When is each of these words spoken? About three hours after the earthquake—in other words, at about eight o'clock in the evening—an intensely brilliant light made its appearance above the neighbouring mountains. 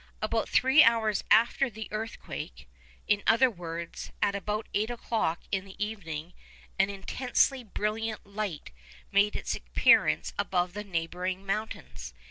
About 0.19 0.49
three 0.49 0.81
hours 0.83 1.23
after 1.29 1.69
the 1.69 1.87
earthquake—in 1.91 3.21
other 3.27 3.51
words, 3.51 4.11
at 4.19 4.33
about 4.33 4.65
eight 4.73 4.89
o'clock 4.89 5.41
in 5.51 5.63
the 5.63 5.85
evening—an 5.85 6.89
intensely 6.89 7.63
brilliant 7.63 8.25
light 8.25 8.71
made 9.11 9.35
its 9.35 9.55
appearance 9.55 10.33
above 10.39 10.73
the 10.73 10.83
neighbouring 10.83 11.45
mountains. 11.45 12.15